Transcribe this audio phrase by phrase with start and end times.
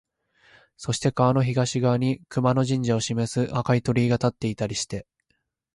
[0.77, 5.05] そして川の東側に熊野神社を示す赤い鳥居が立っていたりして、